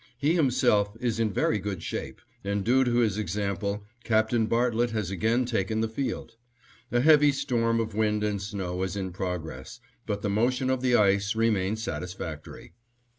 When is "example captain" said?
3.19-4.47